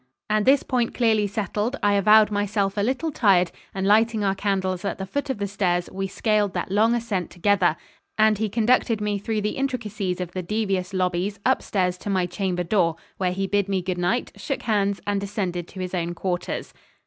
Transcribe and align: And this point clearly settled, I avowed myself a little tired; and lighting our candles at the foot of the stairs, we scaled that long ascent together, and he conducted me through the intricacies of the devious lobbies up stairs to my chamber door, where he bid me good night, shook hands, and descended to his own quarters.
And 0.31 0.47
this 0.47 0.63
point 0.63 0.95
clearly 0.95 1.27
settled, 1.27 1.75
I 1.83 1.93
avowed 1.93 2.31
myself 2.31 2.75
a 2.75 2.81
little 2.81 3.11
tired; 3.11 3.51
and 3.71 3.85
lighting 3.85 4.23
our 4.23 4.33
candles 4.33 4.83
at 4.83 4.97
the 4.97 5.05
foot 5.05 5.29
of 5.29 5.37
the 5.37 5.45
stairs, 5.45 5.91
we 5.91 6.07
scaled 6.07 6.53
that 6.55 6.71
long 6.71 6.95
ascent 6.95 7.29
together, 7.29 7.77
and 8.17 8.39
he 8.39 8.49
conducted 8.49 8.99
me 8.99 9.19
through 9.19 9.41
the 9.41 9.57
intricacies 9.59 10.19
of 10.19 10.31
the 10.31 10.41
devious 10.41 10.91
lobbies 10.91 11.39
up 11.45 11.61
stairs 11.61 11.99
to 11.99 12.09
my 12.09 12.25
chamber 12.25 12.63
door, 12.63 12.95
where 13.17 13.31
he 13.31 13.45
bid 13.45 13.69
me 13.69 13.79
good 13.83 13.99
night, 13.99 14.31
shook 14.37 14.63
hands, 14.63 15.01
and 15.05 15.21
descended 15.21 15.67
to 15.67 15.79
his 15.79 15.93
own 15.93 16.15
quarters. 16.15 16.73